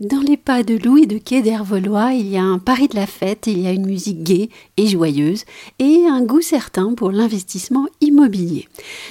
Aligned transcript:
Dans 0.00 0.20
les 0.20 0.38
pas 0.38 0.62
de 0.62 0.78
Louis 0.82 1.06
de 1.06 1.18
Quai 1.18 1.42
d'Hervelois, 1.42 2.14
il 2.14 2.26
y 2.26 2.38
a 2.38 2.42
un 2.42 2.58
Paris 2.58 2.88
de 2.88 2.96
la 2.96 3.06
fête, 3.06 3.46
il 3.46 3.58
y 3.58 3.66
a 3.66 3.72
une 3.72 3.84
musique 3.84 4.22
gaie 4.22 4.48
et 4.78 4.86
joyeuse 4.86 5.44
et 5.78 6.06
un 6.08 6.22
goût 6.22 6.40
certain 6.40 6.94
pour 6.94 7.12
l'investissement 7.12 7.86
immobilier. 8.00 8.66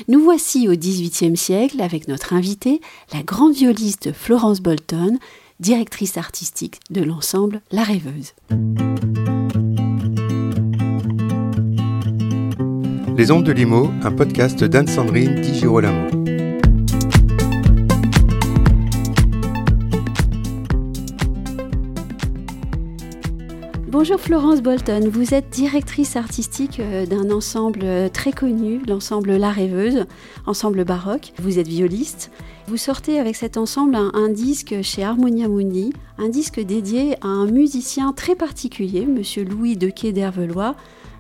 Nous 0.08 0.20
voici 0.20 0.68
au 0.68 0.72
XVIIIe 0.72 1.38
siècle 1.38 1.80
avec 1.80 2.08
notre 2.08 2.34
invitée, 2.34 2.82
la 3.14 3.22
grande 3.22 3.54
violiste 3.54 4.14
Florence 4.14 4.62
Bolton, 4.62 5.20
directrice 5.60 6.18
artistique 6.18 6.80
de 6.90 7.04
l'ensemble 7.04 7.62
La 7.72 7.84
Rêveuse. 7.84 8.34
Les 13.16 13.30
Ondes 13.30 13.44
de 13.44 13.52
Limo, 13.52 13.92
un 14.02 14.12
podcast 14.12 14.64
d'Anne-Sandrine 14.64 15.40
Di 15.40 15.54
Girolamo. 15.54 16.39
Bonjour 24.00 24.18
Florence 24.18 24.62
Bolton, 24.62 25.10
vous 25.12 25.34
êtes 25.34 25.50
directrice 25.50 26.16
artistique 26.16 26.80
euh, 26.80 27.06
d'un 27.06 27.32
ensemble 27.32 27.82
euh, 27.84 28.08
très 28.08 28.32
connu, 28.32 28.82
l'ensemble 28.88 29.36
La 29.36 29.52
Rêveuse, 29.52 30.06
ensemble 30.46 30.86
baroque. 30.86 31.34
Vous 31.38 31.60
êtes 31.60 31.68
violiste. 31.68 32.32
Vous 32.70 32.78
sortez 32.78 33.20
avec 33.20 33.36
cet 33.36 33.58
ensemble 33.58 33.98
un, 33.98 34.30
disque 34.30 34.82
chez 34.84 35.04
Harmonia 35.04 35.50
Mundi, 35.50 35.92
un 36.18 36.30
disque 36.30 36.62
dédié 36.62 37.16
à 37.22 37.28
un 37.28 37.48
musicien 37.48 38.14
très 38.14 38.36
particulier, 38.36 39.06
monsieur 39.06 39.44
Louis 39.44 39.76
de 39.76 39.90
Quai 39.90 40.14
d'Hervelois, 40.14 40.76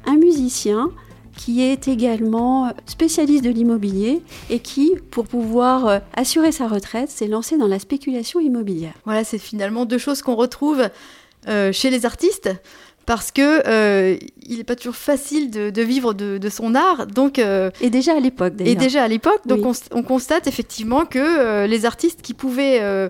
un 0.05 0.15
musicien 0.15 0.89
qui 1.35 1.61
est 1.61 1.89
également 1.89 2.71
spécialiste 2.85 3.43
de 3.43 3.49
l'immobilier 3.49 4.21
et 4.49 4.59
qui, 4.59 4.93
pour 5.11 5.25
pouvoir 5.25 5.87
euh, 5.87 5.99
assurer 6.13 6.53
sa 6.53 6.69
retraite, 6.69 7.09
s'est 7.09 7.27
lancé 7.27 7.57
dans 7.57 7.67
la 7.67 7.79
spéculation 7.79 8.39
immobilière. 8.39 8.93
Voilà, 9.03 9.25
c'est 9.25 9.37
finalement 9.37 9.85
deux 9.85 9.97
choses 9.97 10.21
qu'on 10.21 10.35
retrouve 10.35 10.79
euh, 10.81 10.89
chez 11.45 11.89
les 11.89 12.05
artistes 12.05 12.49
parce 13.09 13.31
que 13.31 13.67
euh, 13.67 14.17
il 14.45 14.57
n'est 14.59 14.63
pas 14.63 14.75
toujours 14.75 14.95
facile 14.95 15.49
de, 15.49 15.81
vivre 15.81 16.13
de, 16.13 16.49
son 16.49 16.75
art. 16.75 17.07
Donc, 17.07 17.39
euh, 17.39 17.71
et 17.81 17.89
déjà 17.89 18.15
à 18.15 18.19
l'époque. 18.19 18.53
Et 18.59 18.75
déjà 18.75 19.03
à 19.03 19.07
l'époque, 19.07 19.47
donc 19.47 19.65
on, 19.91 20.03
constate 20.03 20.45
effectivement 20.45 21.07
que 21.07 21.65
les 21.65 21.85
artistes 21.87 22.21
qui 22.21 22.35
pouvaient 22.35 23.09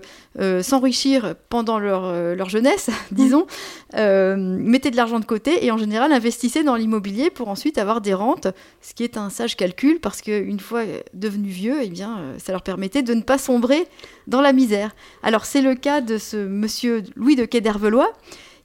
s'enrichir 0.62 1.34
pendant 1.50 1.78
leur, 1.78 2.14
leur 2.34 2.48
jeunesse, 2.48 2.88
disons, 3.12 3.46
mettaient 3.92 4.90
de 4.90 4.96
l'argent 4.96 5.20
de 5.20 5.26
côté 5.26 5.66
et 5.66 5.70
en 5.70 5.76
général 5.76 6.14
investissaient 6.14 6.64
dans 6.64 6.76
l'immobilier 6.76 7.28
pour 7.28 7.48
ensuite 7.48 7.76
avoir 7.76 8.00
des 8.00 8.14
rentes, 8.14 8.48
ce 8.80 8.94
qui 8.94 9.04
est 9.04 9.18
un 9.18 9.28
sage 9.28 9.54
calcul 9.54 10.00
parce 10.00 10.22
qu'une 10.22 10.60
fois 10.60 10.84
devenus 11.12 11.52
vieux, 11.52 11.76
eh 11.82 11.90
bien, 11.90 12.22
ça 12.38 12.52
leur 12.52 12.62
permettait 12.62 13.02
de 13.02 13.12
ne 13.12 13.20
pas 13.20 13.36
sombrer 13.36 13.86
dans 14.28 14.40
la 14.40 14.54
misère. 14.54 14.94
Alors 15.22 15.44
c'est 15.44 15.60
le 15.60 15.74
cas 15.74 16.00
de 16.00 16.16
ce 16.16 16.38
monsieur 16.38 17.02
Louis 17.16 17.36
de 17.36 17.44
Quai 17.44 17.60
d'Hervelois 17.60 18.10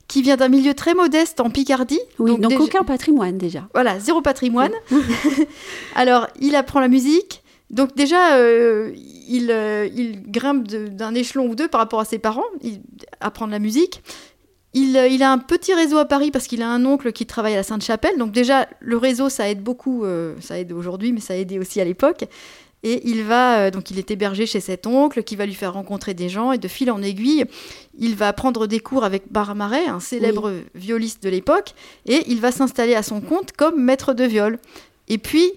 qui 0.08 0.22
vient 0.22 0.38
d'un 0.38 0.50
milieu 0.50 0.74
très 0.74 0.94
modeste 0.94 1.40
en 1.40 1.50
Picardie. 1.50 2.00
Oui, 2.20 2.38
donc, 2.38 2.60
aucun 2.60 2.84
patrimoine 2.84 3.38
déjà. 3.38 3.68
Voilà, 3.74 4.00
zéro 4.00 4.22
patrimoine. 4.22 4.72
Alors, 5.96 6.28
il 6.40 6.56
apprend 6.56 6.80
la 6.80 6.88
musique. 6.88 7.42
Donc 7.70 7.96
déjà, 7.96 8.36
euh, 8.36 8.94
il, 9.28 9.50
euh, 9.50 9.90
il, 9.96 10.32
grimpe 10.32 10.68
d'un 10.68 11.16
échelon 11.16 11.48
ou 11.48 11.56
deux 11.56 11.68
par 11.68 11.82
rapport 11.82 12.00
à 12.00 12.06
ses 12.06 12.20
parents, 12.20 12.44
il 12.62 12.82
apprend 13.20 13.48
la 13.48 13.60
musique. 13.60 14.04
Il, 14.74 14.96
euh, 14.98 15.08
il, 15.08 15.24
a 15.24 15.32
un 15.32 15.40
petit 15.40 15.74
réseau 15.74 15.98
à 15.98 16.06
Paris 16.06 16.32
parce 16.32 16.48
qu'il 16.48 16.62
a 16.62 16.70
un 16.70 16.86
oncle 16.86 17.12
qui 17.12 17.26
travaille 17.26 17.54
à 17.54 17.58
la 17.58 17.64
Sainte-Chapelle. 17.64 18.18
Donc 18.18 18.32
déjà, 18.32 18.68
le 18.82 18.98
réseau, 18.98 19.30
ça 19.30 19.50
aide 19.50 19.64
beaucoup. 19.64 20.06
ça 20.42 20.60
aide 20.60 20.74
aujourd'hui, 20.74 21.12
mais 21.12 21.22
ça 21.22 21.36
aidait 21.36 21.60
aussi 21.60 21.82
à 21.82 21.86
l'époque. 21.86 22.26
Et 22.86 23.02
il 23.10 23.24
va, 23.24 23.58
euh, 23.58 23.72
donc 23.72 23.90
il 23.90 23.98
est 23.98 24.12
hébergé 24.12 24.46
chez 24.46 24.60
cet 24.60 24.86
oncle 24.86 25.24
qui 25.24 25.36
va 25.36 25.48
lui 25.48 25.56
faire 25.56 25.74
rencontrer 25.74 26.14
des 26.14 26.30
gens 26.30 26.52
et 26.52 26.60
de 26.60 26.68
fil 26.68 26.92
en 26.92 27.02
aiguille, 27.02 27.46
il 27.98 28.16
va 28.16 28.32
prendre 28.32 28.68
des 28.68 28.80
cours 28.80 29.04
avec 29.04 29.24
Barmaret, 29.32 29.88
un 29.88 30.00
célèbre 30.00 30.54
violiste 30.76 31.24
de 31.24 31.30
l'époque, 31.30 31.74
et 32.06 32.22
il 32.28 32.40
va 32.40 32.52
s'installer 32.52 32.94
à 32.94 33.02
son 33.02 33.22
compte 33.22 33.54
comme 33.54 33.84
maître 33.84 34.14
de 34.14 34.24
viol. 34.24 34.60
Et 35.08 35.18
puis, 35.18 35.52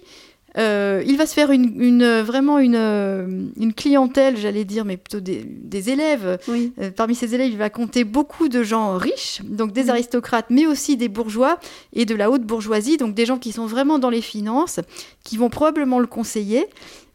euh, 0.57 1.03
il 1.05 1.17
va 1.17 1.27
se 1.27 1.35
faire 1.35 1.51
une, 1.51 2.21
vraiment 2.21 2.57
une, 2.57 3.51
une 3.57 3.73
clientèle, 3.73 4.35
j'allais 4.35 4.65
dire, 4.65 4.83
mais 4.83 4.97
plutôt 4.97 5.19
des, 5.19 5.89
élèves. 5.89 6.39
Euh, 6.49 6.89
parmi 6.95 7.13
ses 7.13 7.35
élèves, 7.35 7.51
il 7.51 7.57
va 7.57 7.69
compter 7.69 8.05
beaucoup 8.05 8.49
de 8.49 8.63
gens 8.63 8.97
riches, 8.97 9.41
donc 9.43 9.71
des 9.71 9.91
aristocrates, 9.91 10.47
mais 10.49 10.65
aussi 10.65 10.97
des 10.97 11.09
bourgeois 11.09 11.59
et 11.93 12.05
de 12.05 12.15
la 12.15 12.31
haute 12.31 12.43
bourgeoisie, 12.43 12.97
donc 12.97 13.13
des 13.13 13.27
gens 13.27 13.37
qui 13.37 13.51
sont 13.51 13.67
vraiment 13.67 13.99
dans 13.99 14.09
les 14.09 14.21
finances, 14.21 14.79
qui 15.23 15.37
vont 15.37 15.49
probablement 15.49 15.99
le 15.99 16.07
conseiller. 16.07 16.65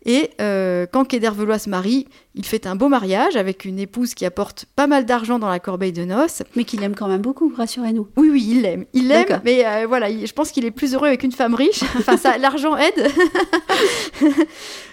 Et 0.06 0.30
euh, 0.40 0.86
quand 0.90 1.04
Kedervelois 1.04 1.58
se 1.58 1.70
marie, 1.70 2.06
il 2.34 2.44
fait 2.44 2.66
un 2.66 2.76
beau 2.76 2.88
mariage 2.88 3.36
avec 3.36 3.64
une 3.64 3.78
épouse 3.78 4.14
qui 4.14 4.26
apporte 4.26 4.66
pas 4.76 4.86
mal 4.86 5.06
d'argent 5.06 5.38
dans 5.38 5.48
la 5.48 5.60
corbeille 5.60 5.92
de 5.92 6.04
noces. 6.04 6.42
Mais 6.56 6.64
qu'il 6.64 6.82
aime 6.82 6.94
quand 6.94 7.08
même 7.08 7.22
beaucoup, 7.22 7.52
rassurez-nous. 7.56 8.08
Oui, 8.16 8.28
oui, 8.30 8.46
il 8.50 8.62
l'aime. 8.62 8.84
Il 8.92 9.08
l'aime, 9.08 9.40
mais 9.44 9.64
euh, 9.64 9.86
voilà, 9.86 10.10
je 10.10 10.32
pense 10.32 10.50
qu'il 10.50 10.64
est 10.64 10.70
plus 10.70 10.94
heureux 10.94 11.08
avec 11.08 11.22
une 11.22 11.32
femme 11.32 11.54
riche. 11.54 11.82
Enfin, 11.96 12.16
ça, 12.16 12.36
l'argent 12.36 12.76
aide. 12.76 13.08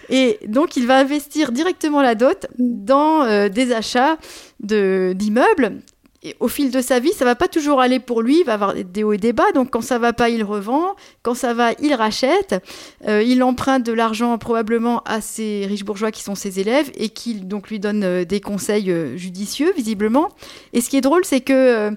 Et 0.09 0.39
donc, 0.47 0.77
il 0.77 0.87
va 0.87 0.97
investir 0.97 1.51
directement 1.51 2.01
la 2.01 2.15
dot 2.15 2.47
dans 2.57 3.23
euh, 3.23 3.49
des 3.49 3.73
achats 3.73 4.17
d'immeubles 4.59 5.81
et 6.23 6.35
au 6.39 6.47
fil 6.47 6.69
de 6.69 6.81
sa 6.81 6.99
vie, 6.99 7.13
ça 7.13 7.25
va 7.25 7.33
pas 7.33 7.47
toujours 7.47 7.81
aller 7.81 7.99
pour 7.99 8.21
lui. 8.21 8.41
Il 8.41 8.45
va 8.45 8.53
avoir 8.53 8.75
des 8.75 9.03
hauts 9.03 9.13
et 9.13 9.17
des 9.17 9.33
bas. 9.33 9.51
Donc, 9.55 9.71
quand 9.71 9.81
ça 9.81 9.97
va 9.97 10.13
pas, 10.13 10.29
il 10.29 10.43
revend. 10.43 10.95
Quand 11.23 11.33
ça 11.33 11.55
va, 11.55 11.71
il 11.81 11.95
rachète. 11.95 12.63
Euh, 13.07 13.23
il 13.23 13.41
emprunte 13.41 13.83
de 13.83 13.91
l'argent 13.91 14.37
probablement 14.37 15.01
à 15.05 15.19
ses 15.19 15.65
riches 15.65 15.83
bourgeois 15.83 16.11
qui 16.11 16.21
sont 16.21 16.35
ses 16.35 16.59
élèves 16.59 16.91
et 16.93 17.09
qui 17.09 17.35
donc 17.35 17.69
lui 17.69 17.79
donnent 17.79 18.03
euh, 18.03 18.23
des 18.23 18.39
conseils 18.39 18.91
euh, 18.91 19.17
judicieux, 19.17 19.73
visiblement. 19.75 20.29
Et 20.73 20.81
ce 20.81 20.91
qui 20.91 20.97
est 20.97 21.01
drôle, 21.01 21.25
c'est 21.25 21.41
que 21.41 21.95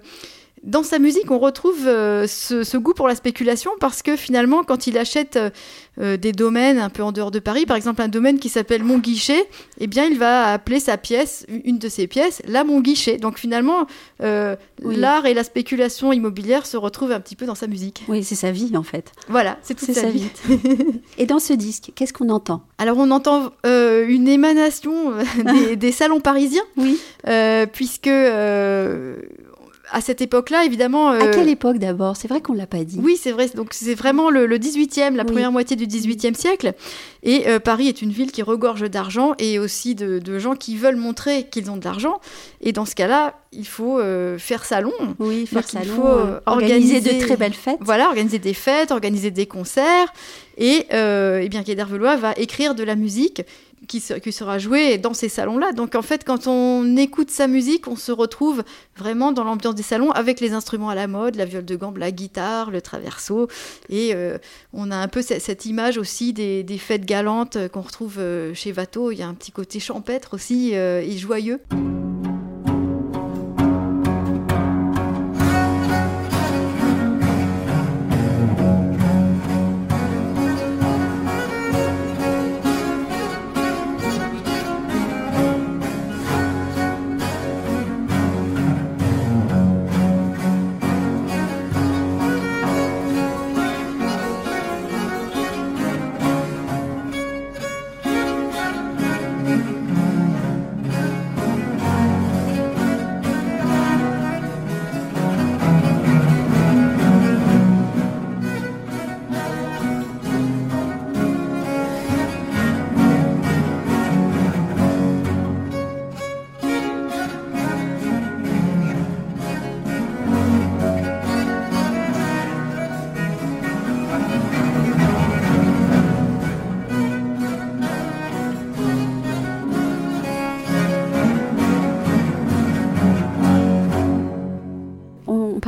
dans 0.64 0.82
sa 0.82 0.98
musique, 0.98 1.30
on 1.30 1.38
retrouve 1.38 1.86
euh, 1.86 2.26
ce, 2.26 2.76
goût 2.78 2.94
pour 2.94 3.06
la 3.06 3.14
spéculation 3.14 3.70
parce 3.80 4.02
que 4.02 4.16
finalement, 4.16 4.64
quand 4.64 4.86
il 4.86 4.96
achète 4.96 5.36
euh, 5.36 5.50
euh, 6.00 6.16
des 6.16 6.32
domaines 6.32 6.78
un 6.78 6.88
peu 6.88 7.02
en 7.02 7.12
dehors 7.12 7.30
de 7.30 7.38
Paris, 7.38 7.66
par 7.66 7.76
exemple 7.76 8.00
un 8.00 8.08
domaine 8.08 8.38
qui 8.38 8.48
s'appelle 8.48 8.82
Mon 8.82 8.98
Guichet, 8.98 9.46
eh 9.78 9.86
bien, 9.86 10.06
il 10.06 10.18
va 10.18 10.52
appeler 10.52 10.80
sa 10.80 10.96
pièce, 10.96 11.46
une 11.64 11.78
de 11.78 11.88
ses 11.90 12.06
pièces, 12.06 12.40
la 12.48 12.64
Mon 12.64 12.80
Guichet. 12.80 13.18
Donc 13.18 13.38
finalement, 13.38 13.86
l'art 14.20 15.26
et 15.26 15.34
la 15.34 15.44
spéculation 15.44 16.12
immobilière 16.12 16.66
se 16.66 16.78
retrouvent 16.78 17.12
un 17.12 17.20
petit 17.20 17.36
peu 17.36 17.44
dans 17.44 17.54
sa 17.54 17.66
musique. 17.66 18.02
Oui, 18.08 18.24
c'est 18.24 18.34
sa 18.34 18.50
vie 18.50 18.74
en 18.74 18.82
fait. 18.82 19.12
Voilà, 19.28 19.58
c'est 19.62 19.74
toute 19.74 19.92
sa, 19.92 20.08
vie. 20.08 20.28
et 21.18 21.26
dans 21.26 21.38
ce 21.38 21.52
disque, 21.52 21.92
qu'est-ce 21.94 22.14
qu'on 22.14 22.30
entend? 22.30 22.62
Alors, 22.78 22.96
on 22.96 23.10
entend 23.10 23.52
une 23.64 24.28
émanation 24.28 25.12
des, 25.44 25.76
des, 25.76 25.92
salons 25.92 26.20
parisiens, 26.20 26.64
oui. 26.78 26.98
puisque 27.72 28.08
à 29.90 30.00
cette 30.00 30.20
époque-là, 30.20 30.64
évidemment. 30.64 31.10
À 31.10 31.28
quelle 31.28 31.48
euh, 31.48 31.52
époque 31.52 31.78
d'abord? 31.78 32.16
C'est 32.16 32.28
vrai 32.28 32.40
qu'on 32.40 32.52
l'a 32.52 32.66
pas 32.66 32.84
dit. 32.84 32.98
Oui, 33.02 33.18
c'est 33.20 33.32
vrai. 33.32 33.48
Donc 33.54 33.68
c'est 33.72 33.94
vraiment 33.94 34.30
le, 34.30 34.46
18e, 34.58 35.14
la 35.14 35.24
première 35.24 35.52
moitié 35.52 35.76
du 35.76 35.86
18e 35.86 36.34
siècle. 36.34 36.72
Et 37.22 37.48
euh, 37.48 37.58
Paris 37.58 37.88
est 37.88 38.02
une 38.02 38.10
ville 38.10 38.32
qui 38.32 38.42
regorge 38.42 38.88
d'argent 38.90 39.34
et 39.38 39.58
aussi 39.58 39.94
de, 39.94 40.38
gens 40.38 40.56
qui 40.56 40.76
veulent 40.76 40.96
montrer 40.96 41.44
qu'ils 41.50 41.70
ont 41.70 41.76
de 41.76 41.84
l'argent. 41.84 42.20
Et 42.60 42.72
dans 42.72 42.84
ce 42.84 42.94
cas-là, 42.94 43.34
il 43.52 43.66
faut 43.66 43.98
euh, 43.98 44.38
faire 44.38 44.64
salon. 44.64 44.92
Oui, 45.18 45.46
faire 45.46 45.68
salon. 45.68 45.84
Il 45.84 45.90
faut 45.90 46.50
organiser, 46.50 47.00
de 47.00 47.24
très 47.24 47.36
belles 47.36 47.52
fêtes. 47.52 47.78
Voilà, 47.80 48.08
organiser 48.08 48.38
des 48.38 48.54
fêtes, 48.54 48.90
organiser 48.90 49.30
des 49.30 49.46
concerts. 49.46 50.12
Et, 50.56 50.86
eh 50.90 51.48
bien, 51.48 51.62
Guy 51.62 51.74
va 51.74 52.32
écrire 52.36 52.74
de 52.74 52.84
la 52.84 52.94
musique 52.94 53.42
qui, 53.86 54.00
sera 54.00 54.58
joué 54.58 54.98
dans 54.98 55.14
ces 55.14 55.28
salons-là. 55.28 55.72
Donc 55.72 55.94
en 55.94 56.02
fait, 56.02 56.24
quand 56.24 56.46
on 56.46 56.96
écoute 56.96 57.30
sa 57.30 57.46
musique, 57.46 57.88
on 57.88 57.96
se 57.96 58.12
retrouve 58.12 58.62
vraiment 58.96 59.32
dans 59.32 59.44
l'ambiance 59.44 59.74
des 59.74 59.82
salons 59.82 60.10
avec 60.10 60.40
les 60.40 60.52
instruments 60.52 60.88
à 60.88 60.94
la 60.94 61.06
mode, 61.06 61.36
la 61.36 61.44
viole 61.44 61.64
de 61.64 61.76
gambe, 61.76 61.98
la 61.98 62.10
guitare, 62.10 62.70
le 62.70 62.80
traverso. 62.80 63.48
Et 63.88 64.14
euh, 64.14 64.38
on 64.72 64.90
a 64.90 64.96
un 64.96 65.08
peu 65.08 65.22
cette, 65.22 65.66
image 65.66 65.98
aussi 65.98 66.32
des, 66.32 66.64
fêtes 66.78 67.04
galantes 67.04 67.68
qu'on 67.68 67.82
retrouve 67.82 68.16
euh, 68.18 68.54
chez 68.54 68.72
Watteau. 68.72 69.10
Il 69.10 69.18
y 69.18 69.22
a 69.22 69.28
un 69.28 69.34
petit 69.34 69.52
côté 69.52 69.80
champêtre 69.80 70.34
aussi 70.34 70.74
euh, 70.74 71.00
et 71.00 71.16
joyeux. 71.16 71.60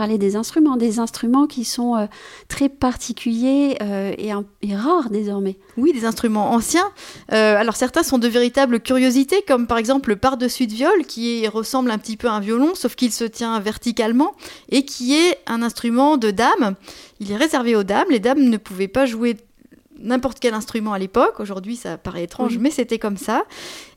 Parler 0.06 0.18
des 0.18 0.36
instruments, 0.36 0.76
des 0.76 1.00
instruments 1.00 1.48
qui 1.48 1.64
sont 1.64 1.96
euh, 1.96 2.06
très 2.46 2.68
particuliers 2.68 3.76
euh, 3.82 4.12
et, 4.16 4.30
et, 4.62 4.76
rares 4.76 5.10
désormais. 5.10 5.58
Oui, 5.76 5.92
des 5.92 6.04
instruments 6.04 6.52
anciens. 6.52 6.88
Euh, 7.32 7.56
alors 7.56 7.74
certains 7.74 8.04
sont 8.04 8.18
de 8.18 8.28
véritables 8.28 8.78
curiosités, 8.78 9.42
comme 9.48 9.66
par 9.66 9.78
exemple 9.78 10.10
le 10.10 10.16
par-dessus 10.16 10.68
de 10.68 10.74
viol, 10.74 11.04
qui 11.08 11.48
ressemble 11.48 11.90
un 11.90 11.98
petit 11.98 12.16
peu 12.16 12.28
à 12.28 12.34
un 12.34 12.40
violon, 12.40 12.76
sauf 12.76 12.94
qu'il 12.94 13.10
se 13.10 13.24
tient 13.24 13.58
verticalement, 13.58 14.36
et 14.68 14.84
qui 14.84 15.16
est 15.16 15.40
un 15.48 15.60
instrument 15.60 16.18
de 16.18 16.30
dame. 16.30 16.76
Il 17.18 17.32
est 17.32 17.36
réservé 17.36 17.74
aux 17.74 17.82
dames. 17.82 18.06
Les 18.08 18.20
dames 18.20 18.38
ne 18.38 18.58
pouvaient 18.58 18.86
pas 18.86 19.06
jouer 19.06 19.36
n'importe 19.98 20.38
quel 20.38 20.54
instrument 20.54 20.92
à 20.92 21.00
l'époque. 21.00 21.40
Aujourd'hui, 21.40 21.74
ça 21.74 21.98
paraît 21.98 22.22
étrange, 22.22 22.58
mais 22.58 22.70
c'était 22.70 23.00
comme 23.00 23.16
ça. 23.16 23.44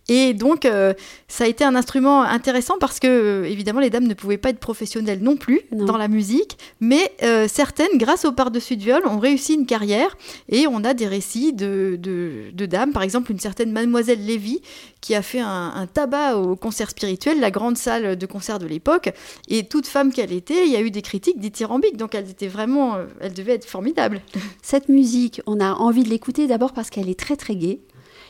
Et 0.10 0.34
donc, 0.34 0.66
euh, 0.66 0.94
ça 1.28 1.44
a 1.44 1.48
été 1.48 1.64
un 1.64 1.76
instrument 1.76 2.24
intéressant 2.24 2.78
parce 2.80 3.00
que, 3.00 3.08
euh, 3.08 3.44
évidemment, 3.46 3.80
les 3.80 3.92
dames 3.92 4.08
ne 4.08 4.16
pouvaient 4.16 4.40
pas 4.40 4.50
être 4.50 4.60
professionnelles 4.60 5.22
non 5.22 5.38
plus 5.38 5.62
dans 5.72 5.98
la 5.98 6.08
musique, 6.08 6.58
mais 6.80 7.14
euh, 7.22 7.48
certaines, 7.48 7.96
grâce 7.96 8.26
au 8.26 8.32
par-dessus 8.32 8.76
de 8.76 8.82
viol, 8.82 9.04
ont 9.06 9.20
réussi 9.20 9.54
une 9.54 9.68
carrière. 9.68 10.18
Et 10.50 10.66
on 10.66 10.84
a 10.84 10.96
des 10.96 11.08
récits 11.08 11.54
de, 11.54 11.96
de, 12.02 12.66
dames, 12.66 12.92
par 12.92 13.04
exemple, 13.04 13.32
une 13.32 13.40
certaine 13.40 13.72
Mademoiselle 13.72 14.26
Lévy 14.26 14.62
qui 15.00 15.14
a 15.14 15.22
fait 15.22 15.40
un, 15.40 15.88
tabac 15.94 16.38
au 16.38 16.56
concert 16.56 16.90
spirituel, 16.90 17.40
la 17.40 17.52
grande 17.52 17.78
salle 17.78 18.18
de 18.18 18.26
concert 18.26 18.60
de 18.60 18.66
l'époque. 18.66 19.14
Et 19.48 19.64
toute 19.64 19.86
femme 19.86 20.12
qu'elle 20.12 20.34
était, 20.34 20.66
il 20.66 20.72
y 20.72 20.76
a 20.76 20.82
eu 20.82 20.92
des 20.92 21.02
critiques 21.02 21.40
dithyrambiques, 21.40 21.98
donc 21.98 22.16
elle 22.16 22.30
était 22.30 22.48
vraiment, 22.48 22.98
elle 23.22 23.34
devait 23.34 23.54
être 23.54 23.66
formidable. 23.66 24.22
Cette 24.62 24.90
musique, 24.90 25.42
on 25.46 25.60
a 25.60 25.74
envie 25.74 26.04
de 26.04 26.10
l'écouter 26.10 26.48
d'abord 26.48 26.74
parce 26.74 26.90
qu'elle 26.90 27.10
est 27.10 27.20
très 27.20 27.36
très 27.36 27.56
gaie. 27.56 27.80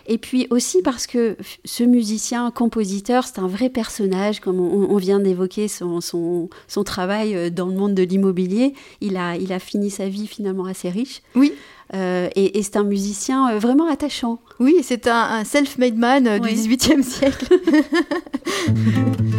Et 0.09 0.17
puis 0.17 0.47
aussi 0.50 0.81
parce 0.81 1.06
que 1.06 1.38
ce 1.63 1.83
musicien, 1.83 2.50
compositeur, 2.50 3.25
c'est 3.25 3.38
un 3.38 3.47
vrai 3.47 3.69
personnage, 3.69 4.39
comme 4.39 4.59
on, 4.59 4.97
vient 4.97 5.19
d'évoquer 5.19 5.67
son, 5.67 6.01
son, 6.01 6.50
son, 6.67 6.83
travail 6.83 7.35
euh, 7.35 7.50
dans 7.51 7.67
le 7.67 7.75
monde 7.75 7.94
de 7.94 8.01
l'immobilier. 8.01 8.73
Il 9.01 9.17
a, 9.17 9.38
il 9.38 9.53
a 9.53 9.59
fini 9.59 9.91
sa 9.91 10.09
vie 10.09 10.25
finalement 10.25 10.65
assez 10.65 10.89
riche. 10.89 11.21
Oui. 11.35 11.53
Euh, 11.94 12.27
et, 12.35 12.61
c'est 12.63 12.75
un 12.75 12.83
musicien 12.83 13.51
euh, 13.51 13.59
vraiment 13.59 13.88
attachant. 13.88 14.39
Oui, 14.59 14.77
c'est 14.81 15.07
un, 15.07 15.44
self-made 15.44 15.97
man 15.97 16.39
du 16.39 16.50
XVIIIe 16.50 17.03
siècle. 17.03 17.47